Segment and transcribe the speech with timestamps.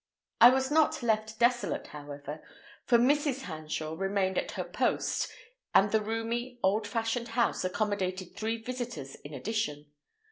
[0.39, 2.41] I was not left desolate, however,
[2.85, 3.41] for Mrs.
[3.41, 5.29] Hanshaw remained at her post,
[5.75, 9.91] and the roomy, old fashioned house accommodated three visitors in addition.